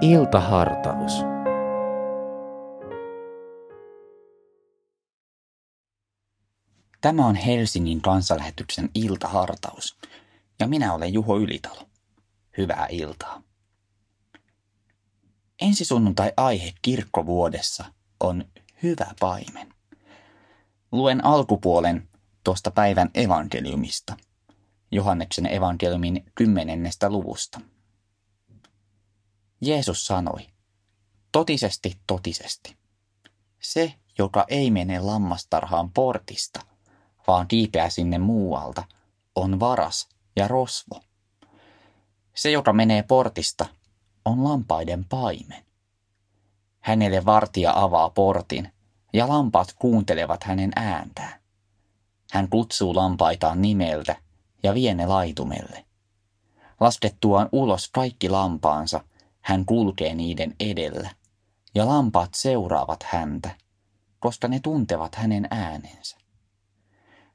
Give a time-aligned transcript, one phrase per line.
[0.00, 1.12] Iltahartaus.
[7.00, 9.98] Tämä on Helsingin kansanlähetyksen iltahartaus
[10.60, 11.88] ja minä olen Juho Ylitalo.
[12.58, 13.42] Hyvää iltaa.
[15.60, 17.84] Ensi sunnuntai aihe kirkkovuodessa
[18.20, 18.44] on
[18.82, 19.74] hyvä paimen.
[20.92, 22.08] Luen alkupuolen
[22.44, 24.16] tuosta päivän evankeliumista,
[24.90, 27.60] Johanneksen evankeliumin kymmenennestä luvusta.
[29.60, 30.46] Jeesus sanoi,
[31.32, 32.76] totisesti, totisesti,
[33.60, 36.60] se, joka ei mene lammastarhaan portista,
[37.26, 38.84] vaan kiipeää sinne muualta,
[39.34, 41.00] on varas ja rosvo.
[42.34, 43.66] Se, joka menee portista,
[44.24, 45.64] on lampaiden paimen.
[46.80, 48.72] Hänelle vartija avaa portin,
[49.12, 51.40] ja lampaat kuuntelevat hänen ääntään.
[52.32, 54.16] Hän kutsuu lampaitaan nimeltä
[54.62, 55.84] ja vie ne laitumelle.
[56.80, 59.04] Laskettuaan ulos kaikki lampaansa,
[59.48, 61.10] hän kulkee niiden edellä,
[61.74, 63.50] ja lampaat seuraavat häntä,
[64.20, 66.16] koska ne tuntevat hänen äänensä.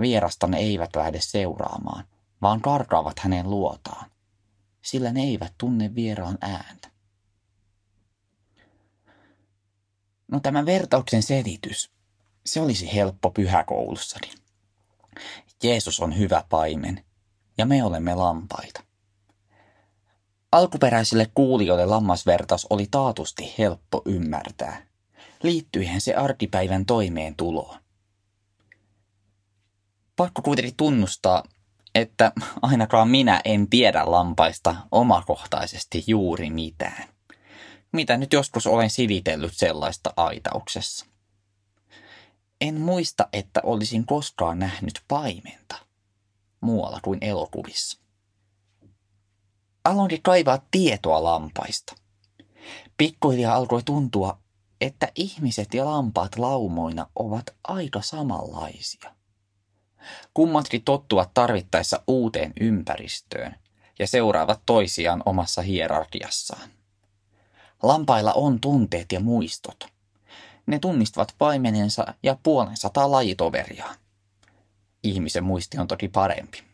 [0.00, 2.04] Vierasta ne eivät lähde seuraamaan,
[2.42, 4.10] vaan karkaavat hänen luotaan,
[4.82, 6.90] sillä ne eivät tunne vieraan ääntä.
[10.28, 11.90] No tämä vertauksen selitys,
[12.46, 14.32] se olisi helppo pyhäkoulussani.
[15.62, 17.04] Jeesus on hyvä paimen
[17.58, 18.84] ja me olemme lampaita.
[20.54, 24.86] Alkuperäisille kuulijoille lammasvertaus oli taatusti helppo ymmärtää.
[25.42, 27.78] Liittyihän se arkipäivän toimeen tuloon.
[30.16, 31.42] Pakko kuitenkin tunnustaa,
[31.94, 37.08] että ainakaan minä en tiedä lampaista omakohtaisesti juuri mitään.
[37.92, 41.06] Mitä nyt joskus olen silitellyt sellaista aitauksessa.
[42.60, 45.76] En muista, että olisin koskaan nähnyt paimenta
[46.60, 48.03] muualla kuin elokuvissa.
[49.84, 51.94] Aloinkin kaivaa tietoa lampaista.
[52.96, 54.38] Pikkuhiljaa alkoi tuntua,
[54.80, 59.14] että ihmiset ja lampaat laumoina ovat aika samanlaisia.
[60.34, 63.54] Kummatkin tottuvat tarvittaessa uuteen ympäristöön
[63.98, 66.70] ja seuraavat toisiaan omassa hierarkiassaan.
[67.82, 69.86] Lampailla on tunteet ja muistot.
[70.66, 73.96] Ne tunnistavat paimenensa ja puolensa tai lajitoveriaan.
[75.02, 76.73] Ihmisen muisti on toki parempi.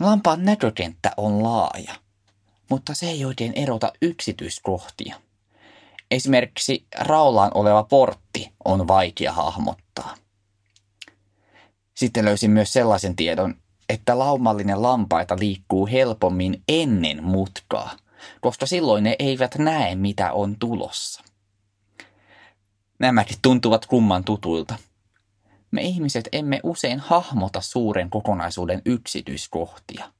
[0.00, 1.94] Lampaan näkökenttä on laaja,
[2.70, 5.16] mutta se ei oikein erota yksityiskohtia.
[6.10, 10.14] Esimerkiksi raulaan oleva portti on vaikea hahmottaa.
[11.94, 13.54] Sitten löysin myös sellaisen tiedon,
[13.88, 17.96] että laumallinen lampaita liikkuu helpommin ennen mutkaa,
[18.40, 21.22] koska silloin ne eivät näe, mitä on tulossa.
[22.98, 24.74] Nämäkin tuntuvat kumman tutuilta.
[25.72, 30.12] Me ihmiset emme usein hahmota suuren kokonaisuuden yksityiskohtia.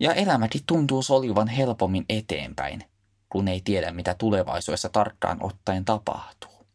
[0.00, 2.84] Ja elämäkin tuntuu soljuvan helpommin eteenpäin,
[3.28, 6.66] kun ei tiedä, mitä tulevaisuudessa tarkkaan ottaen tapahtuu.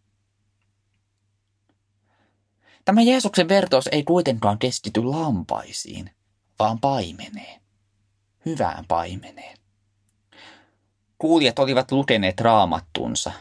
[2.86, 6.12] Tämä Jeesuksen vertaus ei kuitenkaan keskity lampaisiin,
[6.60, 7.62] vaan paimeneen.
[8.46, 9.58] Hyvään paimeneen.
[11.18, 13.32] Kuulijat olivat lukeneet raamattunsa,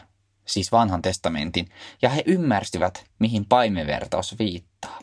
[0.45, 1.69] siis vanhan testamentin,
[2.01, 4.99] ja he ymmärsivät, mihin paimenvertaus viittaa.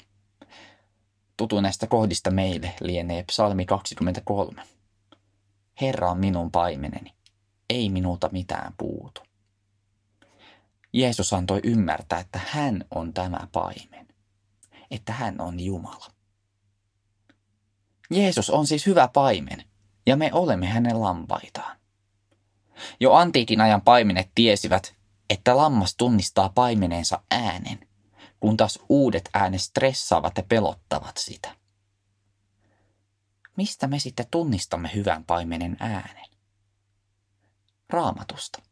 [1.37, 4.63] Tutu näistä kohdista meille lienee psalmi 23.
[5.81, 7.15] Herra on minun paimeneni,
[7.71, 9.21] ei minulta mitään puutu.
[10.93, 14.09] Jeesus antoi ymmärtää, että hän on tämä paimen
[14.91, 16.07] että hän on Jumala.
[18.11, 19.65] Jeesus on siis hyvä paimen,
[20.07, 21.77] ja me olemme hänen lampaitaan.
[23.01, 24.95] Jo antiikin ajan paimenet tiesivät,
[25.31, 27.89] että lammas tunnistaa paimeneensa äänen,
[28.41, 31.57] kun taas uudet äänet stressaavat ja pelottavat sitä.
[33.57, 36.27] Mistä me sitten tunnistamme hyvän paimenen äänen?
[37.91, 38.63] Raamatusta.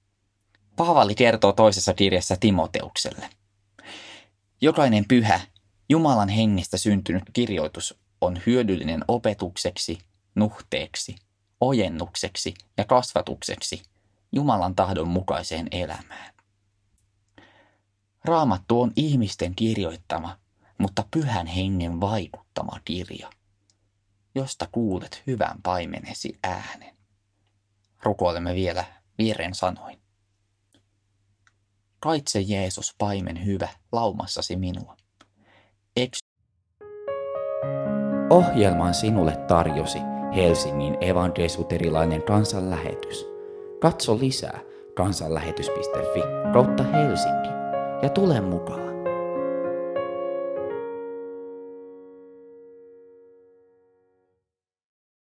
[0.76, 3.30] Paavali kertoo toisessa kirjassa Timoteukselle.
[4.60, 5.40] Jokainen pyhä
[5.88, 9.98] Jumalan hengestä syntynyt kirjoitus on hyödyllinen opetukseksi,
[10.34, 11.16] nuhteeksi,
[11.60, 13.82] ojennukseksi ja kasvatukseksi
[14.32, 16.35] Jumalan tahdon mukaiseen elämään.
[18.26, 20.38] Raamattu on ihmisten kirjoittama,
[20.78, 23.30] mutta pyhän hengen vaikuttama kirja,
[24.34, 26.96] josta kuulet hyvän paimenesi äänen.
[28.02, 28.84] Rukoilemme vielä
[29.18, 30.00] vieren sanoin.
[32.00, 34.96] Kaitse Jeesus paimen hyvä laumassasi minua.
[35.96, 36.18] Eks...
[38.30, 39.98] Ohjelman sinulle tarjosi
[40.36, 43.26] Helsingin evankelisuterilainen kansanlähetys.
[43.80, 44.60] Katso lisää
[44.94, 46.20] kansanlähetys.fi
[46.52, 47.55] kautta Helsinki
[48.02, 48.85] ja tule mukaan.